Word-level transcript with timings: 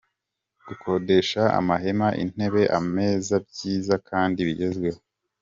Gukodesha 0.67 1.41
amahema, 1.59 2.07
intebe, 2.23 2.63
ameza 2.79 3.35
byiza 3.47 3.93
kandi 4.09 4.39
bigezweho. 4.47 4.99